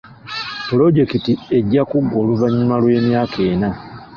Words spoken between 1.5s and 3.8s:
ejja kuggwa oluvannyuma lw'emyaka ena.